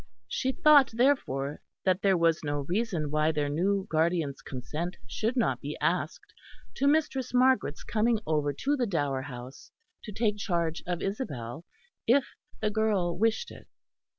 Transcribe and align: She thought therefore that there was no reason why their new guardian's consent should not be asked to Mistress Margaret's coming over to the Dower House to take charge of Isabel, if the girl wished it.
She 0.27 0.51
thought 0.51 0.89
therefore 0.95 1.61
that 1.85 2.01
there 2.01 2.17
was 2.17 2.43
no 2.43 2.61
reason 2.67 3.11
why 3.11 3.31
their 3.31 3.49
new 3.49 3.85
guardian's 3.91 4.41
consent 4.41 4.97
should 5.05 5.35
not 5.37 5.61
be 5.61 5.77
asked 5.79 6.33
to 6.77 6.87
Mistress 6.87 7.35
Margaret's 7.35 7.83
coming 7.83 8.19
over 8.25 8.51
to 8.51 8.75
the 8.75 8.87
Dower 8.87 9.21
House 9.21 9.69
to 10.05 10.11
take 10.11 10.37
charge 10.39 10.81
of 10.87 11.03
Isabel, 11.03 11.65
if 12.07 12.33
the 12.61 12.71
girl 12.71 13.15
wished 13.15 13.51
it. 13.51 13.67